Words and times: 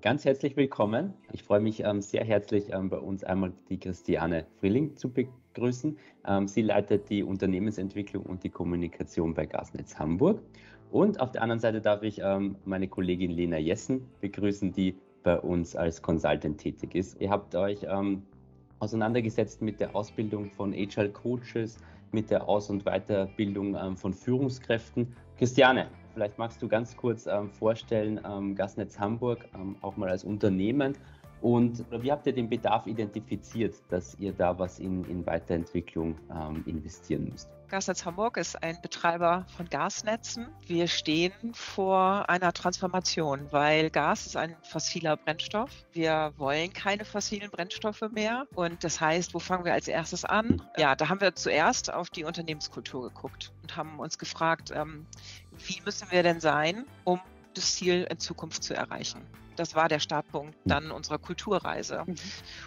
Ganz 0.00 0.24
herzlich 0.24 0.56
willkommen. 0.56 1.12
Ich 1.32 1.42
freue 1.42 1.60
mich 1.60 1.84
ähm, 1.84 2.00
sehr 2.00 2.24
herzlich, 2.24 2.72
ähm, 2.72 2.88
bei 2.88 2.96
uns 2.96 3.22
einmal 3.24 3.52
die 3.68 3.78
Christiane 3.78 4.46
Frilling 4.58 4.96
zu 4.96 5.12
begrüßen. 5.12 5.98
Ähm, 6.26 6.48
sie 6.48 6.62
leitet 6.62 7.10
die 7.10 7.22
Unternehmensentwicklung 7.22 8.24
und 8.24 8.42
die 8.42 8.48
Kommunikation 8.48 9.34
bei 9.34 9.44
Gasnetz 9.44 9.98
Hamburg. 9.98 10.40
Und 10.90 11.20
auf 11.20 11.30
der 11.30 11.42
anderen 11.42 11.60
Seite 11.60 11.82
darf 11.82 12.02
ich 12.02 12.20
ähm, 12.24 12.56
meine 12.64 12.88
Kollegin 12.88 13.32
Lena 13.32 13.58
Jessen 13.58 14.08
begrüßen, 14.22 14.72
die 14.72 14.96
bei 15.22 15.38
uns 15.38 15.76
als 15.76 16.00
Consultant 16.00 16.58
tätig 16.58 16.94
ist. 16.94 17.20
Ihr 17.20 17.28
habt 17.28 17.54
euch 17.54 17.86
ähm, 17.86 18.22
auseinandergesetzt 18.78 19.60
mit 19.60 19.78
der 19.78 19.94
Ausbildung 19.94 20.50
von 20.50 20.72
Agile 20.72 21.10
Coaches, 21.10 21.76
mit 22.12 22.30
der 22.30 22.48
Aus- 22.48 22.70
und 22.70 22.84
Weiterbildung 22.84 23.76
ähm, 23.76 23.96
von 23.98 24.14
Führungskräften. 24.14 25.14
Christiane, 25.36 25.88
vielleicht 26.12 26.38
magst 26.38 26.62
du 26.62 26.68
ganz 26.68 26.96
kurz 26.96 27.26
ähm, 27.26 27.50
vorstellen, 27.50 28.20
ähm, 28.24 28.54
Gasnetz 28.54 28.98
Hamburg 28.98 29.48
ähm, 29.54 29.76
auch 29.80 29.96
mal 29.96 30.08
als 30.08 30.24
Unternehmen 30.24 30.96
und 31.42 31.84
wie 31.90 32.12
habt 32.12 32.26
ihr 32.26 32.32
den 32.32 32.48
Bedarf 32.48 32.86
identifiziert, 32.86 33.74
dass 33.88 34.16
ihr 34.20 34.32
da 34.32 34.56
was 34.58 34.78
in, 34.78 35.04
in 35.06 35.26
Weiterentwicklung 35.26 36.16
ähm, 36.30 36.62
investieren 36.66 37.28
müsst? 37.30 37.50
Gasnetz 37.68 38.04
Hamburg 38.04 38.36
ist 38.36 38.62
ein 38.62 38.78
Betreiber 38.80 39.44
von 39.56 39.66
Gasnetzen. 39.68 40.46
Wir 40.66 40.86
stehen 40.86 41.32
vor 41.52 42.28
einer 42.28 42.52
Transformation, 42.52 43.48
weil 43.50 43.90
Gas 43.90 44.26
ist 44.26 44.36
ein 44.36 44.54
fossiler 44.62 45.16
Brennstoff. 45.16 45.70
Wir 45.90 46.32
wollen 46.36 46.72
keine 46.72 47.04
fossilen 47.04 47.50
Brennstoffe 47.50 48.04
mehr. 48.12 48.46
Und 48.54 48.84
das 48.84 49.00
heißt, 49.00 49.34
wo 49.34 49.38
fangen 49.38 49.64
wir 49.64 49.72
als 49.72 49.88
erstes 49.88 50.24
an? 50.24 50.62
Ja, 50.76 50.94
da 50.94 51.08
haben 51.08 51.20
wir 51.20 51.34
zuerst 51.34 51.92
auf 51.92 52.10
die 52.10 52.24
Unternehmenskultur 52.24 53.08
geguckt 53.08 53.52
und 53.62 53.74
haben 53.76 53.98
uns 53.98 54.18
gefragt, 54.18 54.70
ähm, 54.72 55.06
wie 55.66 55.80
müssen 55.84 56.08
wir 56.10 56.22
denn 56.22 56.40
sein, 56.40 56.84
um 57.04 57.20
das 57.54 57.74
Ziel 57.74 58.06
in 58.08 58.18
Zukunft 58.18 58.62
zu 58.62 58.74
erreichen? 58.74 59.22
Das 59.56 59.74
war 59.74 59.88
der 59.88 60.00
Startpunkt 60.00 60.56
dann 60.64 60.90
unserer 60.90 61.18
Kulturreise. 61.18 62.04
Mhm. 62.06 62.14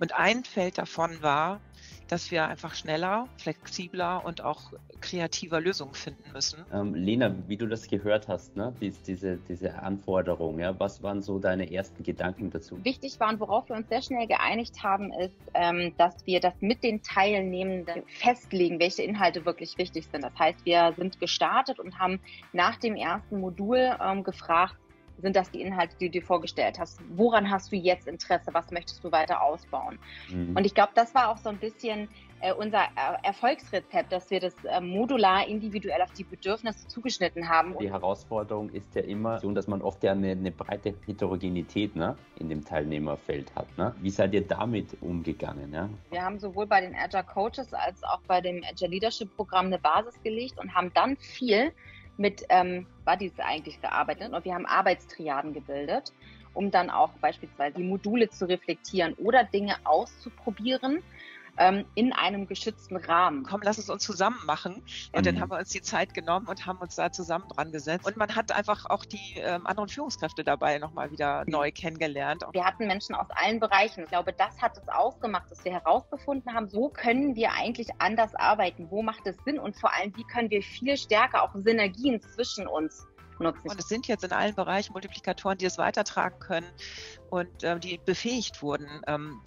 Und 0.00 0.14
ein 0.14 0.44
Feld 0.44 0.78
davon 0.78 1.22
war, 1.22 1.60
dass 2.08 2.30
wir 2.30 2.48
einfach 2.48 2.74
schneller, 2.74 3.28
flexibler 3.36 4.24
und 4.24 4.42
auch 4.42 4.72
kreativer 5.00 5.60
Lösungen 5.60 5.94
finden 5.94 6.32
müssen. 6.32 6.64
Ähm, 6.72 6.94
Lena, 6.94 7.34
wie 7.46 7.56
du 7.56 7.66
das 7.66 7.86
gehört 7.86 8.28
hast, 8.28 8.56
ne? 8.56 8.74
Dies, 8.80 9.02
diese, 9.02 9.36
diese 9.36 9.74
Anforderung, 9.82 10.58
ja? 10.58 10.78
was 10.80 11.02
waren 11.02 11.22
so 11.22 11.38
deine 11.38 11.70
ersten 11.70 12.02
Gedanken 12.02 12.50
dazu? 12.50 12.82
Wichtig 12.84 13.20
war 13.20 13.28
und 13.28 13.40
worauf 13.40 13.68
wir 13.68 13.76
uns 13.76 13.88
sehr 13.88 14.02
schnell 14.02 14.26
geeinigt 14.26 14.82
haben, 14.82 15.12
ist, 15.12 15.36
ähm, 15.54 15.92
dass 15.98 16.26
wir 16.26 16.40
das 16.40 16.54
mit 16.60 16.82
den 16.82 17.02
Teilnehmenden 17.02 18.02
festlegen, 18.06 18.80
welche 18.80 19.02
Inhalte 19.02 19.44
wirklich 19.44 19.76
wichtig 19.78 20.08
sind. 20.10 20.24
Das 20.24 20.36
heißt, 20.38 20.64
wir 20.64 20.94
sind 20.96 21.20
gestartet 21.20 21.78
und 21.78 21.98
haben 21.98 22.20
nach 22.52 22.76
dem 22.76 22.96
ersten 22.96 23.40
Modul 23.40 23.96
ähm, 24.02 24.24
gefragt, 24.24 24.76
sind 25.20 25.36
das 25.36 25.50
die 25.50 25.60
Inhalte, 25.60 25.96
die 26.00 26.06
du 26.06 26.12
dir 26.12 26.22
vorgestellt 26.22 26.78
hast? 26.78 27.00
Woran 27.10 27.50
hast 27.50 27.72
du 27.72 27.76
jetzt 27.76 28.06
Interesse? 28.06 28.52
Was 28.52 28.70
möchtest 28.70 29.02
du 29.04 29.12
weiter 29.12 29.42
ausbauen? 29.42 29.98
Mhm. 30.30 30.56
Und 30.56 30.64
ich 30.64 30.74
glaube, 30.74 30.92
das 30.94 31.14
war 31.14 31.28
auch 31.28 31.38
so 31.38 31.48
ein 31.48 31.58
bisschen 31.58 32.08
äh, 32.40 32.52
unser 32.52 32.78
er 32.94 33.18
Erfolgsrezept, 33.24 34.12
dass 34.12 34.30
wir 34.30 34.40
das 34.40 34.54
äh, 34.64 34.80
modular 34.80 35.46
individuell 35.46 36.00
auf 36.02 36.12
die 36.12 36.24
Bedürfnisse 36.24 36.86
zugeschnitten 36.86 37.48
haben. 37.48 37.76
Die 37.78 37.90
Herausforderung 37.90 38.70
ist 38.70 38.94
ja 38.94 39.02
immer, 39.02 39.40
dass 39.40 39.66
man 39.66 39.82
oft 39.82 40.02
ja 40.04 40.12
eine, 40.12 40.32
eine 40.32 40.52
breite 40.52 40.94
Heterogenität 41.06 41.96
ne, 41.96 42.16
in 42.38 42.48
dem 42.48 42.64
Teilnehmerfeld 42.64 43.54
hat. 43.54 43.66
Ne? 43.76 43.94
Wie 44.00 44.10
seid 44.10 44.34
ihr 44.34 44.46
damit 44.46 44.96
umgegangen? 45.00 45.72
Ja? 45.72 45.88
Wir 46.10 46.24
haben 46.24 46.38
sowohl 46.38 46.66
bei 46.66 46.80
den 46.80 46.94
Agile 46.94 47.24
Coaches 47.24 47.72
als 47.72 48.02
auch 48.04 48.20
bei 48.26 48.40
dem 48.40 48.62
Agile 48.68 48.90
Leadership 48.90 49.34
Programm 49.36 49.66
eine 49.66 49.78
Basis 49.78 50.20
gelegt 50.22 50.58
und 50.58 50.74
haben 50.74 50.92
dann 50.94 51.16
viel 51.16 51.72
mit 52.18 52.44
ähm, 52.50 52.86
Buddies 53.04 53.32
eigentlich 53.38 53.80
gearbeitet 53.80 54.32
und 54.32 54.44
wir 54.44 54.54
haben 54.54 54.66
Arbeitstriaden 54.66 55.54
gebildet, 55.54 56.12
um 56.52 56.70
dann 56.70 56.90
auch 56.90 57.10
beispielsweise 57.20 57.76
die 57.78 57.84
Module 57.84 58.28
zu 58.28 58.46
reflektieren 58.46 59.14
oder 59.14 59.44
Dinge 59.44 59.76
auszuprobieren 59.84 61.02
ähm, 61.58 61.84
in 61.94 62.12
einem 62.12 62.46
geschützten 62.46 62.96
Rahmen. 62.96 63.44
Komm, 63.44 63.60
lass 63.62 63.78
es 63.78 63.90
uns 63.90 64.02
zusammen 64.02 64.38
machen. 64.46 64.82
Und 65.12 65.20
mhm. 65.20 65.22
dann 65.22 65.40
haben 65.40 65.50
wir 65.50 65.58
uns 65.58 65.70
die 65.70 65.82
Zeit 65.82 66.14
genommen 66.14 66.46
und 66.46 66.66
haben 66.66 66.78
uns 66.78 66.96
da 66.96 67.12
zusammen 67.12 67.48
dran 67.48 67.72
gesetzt. 67.72 68.06
Und 68.06 68.16
man 68.16 68.34
hat 68.34 68.52
einfach 68.52 68.86
auch 68.86 69.04
die 69.04 69.36
ähm, 69.36 69.66
anderen 69.66 69.88
Führungskräfte 69.88 70.44
dabei 70.44 70.78
nochmal 70.78 71.10
wieder 71.10 71.44
mhm. 71.44 71.52
neu 71.52 71.72
kennengelernt. 71.72 72.44
Wir 72.52 72.64
hatten 72.64 72.86
Menschen 72.86 73.14
aus 73.14 73.28
allen 73.30 73.60
Bereichen. 73.60 74.04
Ich 74.04 74.10
glaube, 74.10 74.32
das 74.32 74.60
hat 74.62 74.76
es 74.76 74.88
ausgemacht, 74.88 75.50
dass 75.50 75.64
wir 75.64 75.72
herausgefunden 75.72 76.54
haben, 76.54 76.72
wo 76.72 76.88
können 76.88 77.34
wir 77.34 77.52
eigentlich 77.52 77.88
anders 77.98 78.34
arbeiten? 78.34 78.90
Wo 78.90 79.02
macht 79.02 79.26
es 79.26 79.36
Sinn? 79.44 79.58
Und 79.58 79.76
vor 79.76 79.94
allem, 79.94 80.16
wie 80.16 80.24
können 80.24 80.50
wir 80.50 80.62
viel 80.62 80.96
stärker 80.96 81.42
auch 81.42 81.54
Synergien 81.54 82.20
zwischen 82.20 82.66
uns 82.66 83.06
Nutzen. 83.40 83.70
Und 83.70 83.78
es 83.78 83.88
sind 83.88 84.08
jetzt 84.08 84.24
in 84.24 84.32
allen 84.32 84.54
Bereichen 84.54 84.92
Multiplikatoren, 84.92 85.58
die 85.58 85.66
es 85.66 85.78
weitertragen 85.78 86.38
können 86.40 86.66
und 87.30 87.62
äh, 87.62 87.78
die 87.78 88.00
befähigt 88.04 88.62
wurden, 88.62 88.88
ähm, 89.06 89.40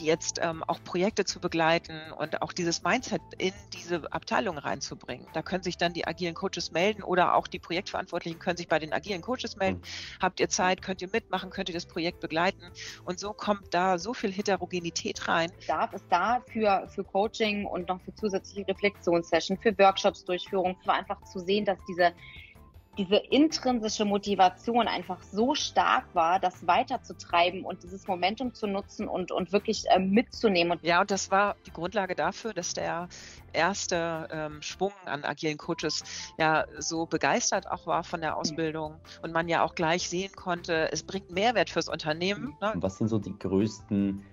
jetzt 0.00 0.38
ähm, 0.42 0.62
auch 0.66 0.82
Projekte 0.84 1.24
zu 1.24 1.40
begleiten 1.40 2.12
und 2.12 2.42
auch 2.42 2.52
dieses 2.52 2.82
Mindset 2.82 3.20
in 3.38 3.52
diese 3.72 4.12
Abteilung 4.12 4.58
reinzubringen. 4.58 5.26
Da 5.32 5.42
können 5.42 5.62
sich 5.62 5.76
dann 5.76 5.92
die 5.92 6.06
agilen 6.06 6.34
Coaches 6.34 6.70
melden 6.72 7.02
oder 7.02 7.34
auch 7.34 7.46
die 7.46 7.58
Projektverantwortlichen 7.58 8.38
können 8.38 8.56
sich 8.56 8.68
bei 8.68 8.78
den 8.78 8.92
agilen 8.92 9.22
Coaches 9.22 9.56
melden. 9.56 9.78
Mhm. 9.78 10.22
Habt 10.22 10.40
ihr 10.40 10.48
Zeit? 10.48 10.82
Könnt 10.82 11.02
ihr 11.02 11.08
mitmachen? 11.12 11.50
Könnt 11.50 11.68
ihr 11.68 11.74
das 11.74 11.86
Projekt 11.86 12.20
begleiten? 12.20 12.70
Und 13.04 13.18
so 13.18 13.32
kommt 13.32 13.66
da 13.70 13.98
so 13.98 14.14
viel 14.14 14.32
Heterogenität 14.32 15.28
rein. 15.28 15.50
Darf 15.66 15.92
es 15.92 16.02
da 16.08 16.42
für, 16.52 16.88
für 16.94 17.04
Coaching 17.04 17.66
und 17.66 17.88
noch 17.88 18.00
für 18.02 18.14
zusätzliche 18.14 18.66
Reflexionssession, 18.68 19.58
für 19.58 19.76
Workshops 19.78 20.24
Durchführung, 20.24 20.76
einfach 20.86 21.22
zu 21.24 21.38
sehen, 21.38 21.64
dass 21.64 21.78
diese 21.86 22.12
diese 22.98 23.16
intrinsische 23.16 24.04
Motivation 24.04 24.86
einfach 24.86 25.22
so 25.22 25.54
stark 25.54 26.04
war, 26.14 26.38
das 26.38 26.66
weiterzutreiben 26.66 27.64
und 27.64 27.82
dieses 27.82 28.06
Momentum 28.06 28.52
zu 28.52 28.66
nutzen 28.66 29.08
und, 29.08 29.32
und 29.32 29.52
wirklich 29.52 29.84
äh, 29.88 29.98
mitzunehmen. 29.98 30.78
Ja, 30.82 31.00
und 31.00 31.10
das 31.10 31.30
war 31.30 31.56
die 31.66 31.72
Grundlage 31.72 32.14
dafür, 32.14 32.52
dass 32.52 32.74
der 32.74 33.08
erste 33.52 34.28
ähm, 34.30 34.62
Schwung 34.62 34.92
an 35.06 35.24
agilen 35.24 35.58
Coaches 35.58 36.04
ja 36.38 36.64
so 36.78 37.06
begeistert 37.06 37.70
auch 37.70 37.86
war 37.86 38.04
von 38.04 38.20
der 38.20 38.36
Ausbildung 38.36 39.00
und 39.22 39.32
man 39.32 39.48
ja 39.48 39.62
auch 39.62 39.74
gleich 39.74 40.08
sehen 40.08 40.32
konnte, 40.32 40.90
es 40.92 41.02
bringt 41.02 41.30
Mehrwert 41.30 41.70
fürs 41.70 41.88
Unternehmen. 41.88 42.56
Ne? 42.60 42.72
Was 42.76 42.98
sind 42.98 43.08
so 43.08 43.18
die 43.18 43.38
größten 43.38 44.24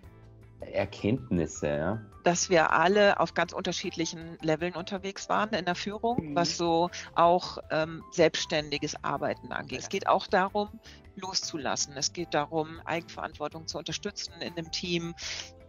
Erkenntnisse, 0.61 1.67
ja? 1.67 2.01
Dass 2.23 2.49
wir 2.49 2.71
alle 2.73 3.19
auf 3.19 3.33
ganz 3.33 3.53
unterschiedlichen 3.53 4.37
Leveln 4.41 4.75
unterwegs 4.75 5.29
waren 5.29 5.49
in 5.53 5.65
der 5.65 5.75
Führung, 5.75 6.31
mhm. 6.31 6.35
was 6.35 6.57
so 6.57 6.89
auch 7.15 7.59
ähm, 7.71 8.03
selbstständiges 8.11 9.03
Arbeiten 9.03 9.51
angeht. 9.51 9.79
Es 9.79 9.89
geht 9.89 10.07
auch 10.07 10.27
darum, 10.27 10.69
loszulassen. 11.15 11.93
Es 11.95 12.13
geht 12.13 12.33
darum, 12.33 12.81
Eigenverantwortung 12.85 13.67
zu 13.67 13.77
unterstützen 13.77 14.33
in 14.41 14.55
dem 14.55 14.71
Team, 14.71 15.15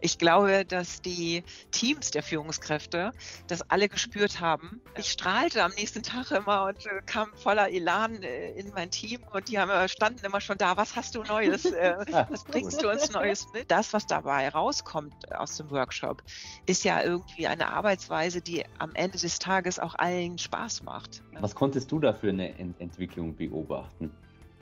ich 0.01 0.17
glaube, 0.17 0.65
dass 0.65 1.01
die 1.01 1.43
Teams 1.71 2.11
der 2.11 2.23
Führungskräfte 2.23 3.11
das 3.47 3.61
alle 3.69 3.87
gespürt 3.87 4.39
haben. 4.39 4.81
Ich 4.97 5.11
strahlte 5.11 5.63
am 5.63 5.71
nächsten 5.71 6.03
Tag 6.03 6.31
immer 6.31 6.65
und 6.65 6.85
äh, 6.85 7.01
kam 7.05 7.33
voller 7.35 7.69
Elan 7.69 8.21
äh, 8.23 8.51
in 8.51 8.71
mein 8.73 8.91
Team 8.91 9.21
und 9.31 9.47
die 9.47 9.59
haben 9.59 9.87
standen 9.87 10.25
immer 10.25 10.41
schon 10.41 10.57
da. 10.57 10.75
Was 10.77 10.95
hast 10.95 11.15
du 11.15 11.23
Neues? 11.23 11.65
Äh, 11.65 11.95
was 12.29 12.43
bringst 12.43 12.81
du 12.81 12.89
uns 12.89 13.11
Neues 13.11 13.47
mit? 13.53 13.69
Das, 13.69 13.93
was 13.93 14.07
dabei 14.07 14.49
rauskommt 14.49 15.31
aus 15.33 15.57
dem 15.57 15.69
Workshop, 15.69 16.23
ist 16.65 16.83
ja 16.83 17.01
irgendwie 17.03 17.47
eine 17.47 17.71
Arbeitsweise, 17.71 18.41
die 18.41 18.65
am 18.79 18.93
Ende 18.95 19.17
des 19.17 19.39
Tages 19.39 19.79
auch 19.79 19.95
allen 19.95 20.37
Spaß 20.37 20.83
macht. 20.83 21.23
Was 21.39 21.55
konntest 21.55 21.91
du 21.91 21.99
da 21.99 22.13
für 22.13 22.29
eine 22.29 22.57
Ent 22.57 22.79
Entwicklung 22.79 23.35
beobachten? 23.35 24.11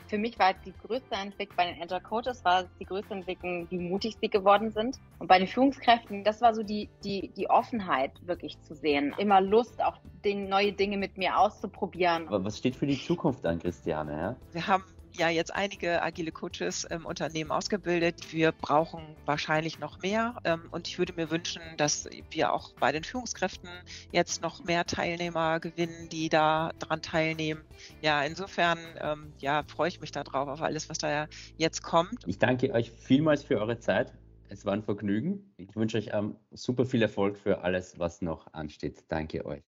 Für 0.09 0.17
mich 0.17 0.37
war 0.39 0.53
die 0.65 0.73
größte 0.73 1.15
Entwicklung 1.15 1.55
bei 1.55 1.71
den 1.71 1.81
Agile 1.81 2.01
Coaches, 2.01 2.43
war 2.43 2.65
die 2.79 2.85
größte 2.85 3.13
Entwicklung, 3.13 3.67
wie 3.69 3.77
mutig 3.77 4.17
sie 4.19 4.27
geworden 4.27 4.71
sind. 4.71 4.97
Und 5.19 5.27
bei 5.27 5.37
den 5.37 5.47
Führungskräften, 5.47 6.23
das 6.23 6.41
war 6.41 6.53
so 6.53 6.63
die, 6.63 6.89
die, 7.03 7.29
die 7.37 7.49
Offenheit 7.49 8.11
wirklich 8.25 8.59
zu 8.61 8.73
sehen. 8.73 9.13
Immer 9.17 9.39
Lust, 9.39 9.81
auch 9.83 9.97
den, 10.23 10.49
neue 10.49 10.73
Dinge 10.73 10.97
mit 10.97 11.17
mir 11.17 11.37
auszuprobieren. 11.37 12.27
Aber 12.27 12.43
was 12.43 12.57
steht 12.57 12.75
für 12.75 12.87
die 12.87 13.01
Zukunft 13.01 13.45
an, 13.45 13.59
Christiane? 13.59 14.11
Ja? 14.11 14.35
Wir 14.51 14.67
haben 14.67 14.83
ja 15.19 15.29
jetzt 15.29 15.53
einige 15.53 16.01
agile 16.01 16.31
Coaches 16.31 16.85
im 16.85 17.05
Unternehmen 17.05 17.51
ausgebildet. 17.51 18.31
Wir 18.33 18.51
brauchen 18.51 19.01
wahrscheinlich 19.25 19.79
noch 19.79 20.01
mehr. 20.01 20.35
Ähm, 20.43 20.61
und 20.71 20.87
ich 20.87 20.97
würde 20.97 21.13
mir 21.13 21.29
wünschen, 21.29 21.61
dass 21.77 22.09
wir 22.31 22.53
auch 22.53 22.73
bei 22.79 22.91
den 22.91 23.03
Führungskräften 23.03 23.69
jetzt 24.11 24.41
noch 24.41 24.63
mehr 24.63 24.85
Teilnehmer 24.85 25.59
gewinnen, 25.59 26.09
die 26.09 26.29
da 26.29 26.71
dran 26.79 27.01
teilnehmen. 27.01 27.61
Ja, 28.01 28.23
insofern 28.23 28.79
ähm, 28.99 29.33
ja, 29.39 29.63
freue 29.67 29.89
ich 29.89 30.01
mich 30.01 30.11
darauf, 30.11 30.47
auf 30.47 30.61
alles, 30.61 30.89
was 30.89 30.97
da 30.97 31.27
jetzt 31.57 31.83
kommt. 31.83 32.23
Ich 32.25 32.39
danke 32.39 32.73
euch 32.73 32.91
vielmals 32.91 33.43
für 33.43 33.59
eure 33.59 33.79
Zeit. 33.79 34.13
Es 34.47 34.65
war 34.65 34.73
ein 34.73 34.81
Vergnügen. 34.81 35.53
Ich 35.57 35.75
wünsche 35.75 35.97
euch 35.97 36.09
ähm, 36.11 36.35
super 36.51 36.85
viel 36.85 37.01
Erfolg 37.03 37.37
für 37.37 37.61
alles, 37.61 37.99
was 37.99 38.21
noch 38.21 38.51
ansteht. 38.53 39.03
Danke 39.07 39.45
euch. 39.45 39.61